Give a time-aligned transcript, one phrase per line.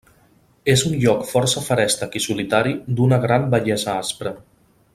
[0.73, 4.33] És un lloc força feréstec i solitari d'una gran bellesa aspra.